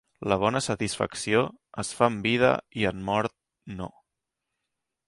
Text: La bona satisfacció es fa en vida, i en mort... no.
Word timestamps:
La 0.31 0.37
bona 0.43 0.61
satisfacció 0.67 1.43
es 1.83 1.93
fa 1.99 2.09
en 2.13 2.17
vida, 2.25 2.51
i 2.81 2.89
en 2.95 3.05
mort... 3.11 3.39
no. 3.81 3.93